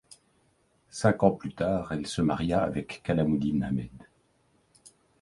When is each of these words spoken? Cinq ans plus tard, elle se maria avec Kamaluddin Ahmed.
Cinq 0.89 1.21
ans 1.21 1.29
plus 1.29 1.53
tard, 1.53 1.91
elle 1.91 2.07
se 2.07 2.23
maria 2.23 2.63
avec 2.63 3.01
Kamaluddin 3.03 3.61
Ahmed. 3.61 3.91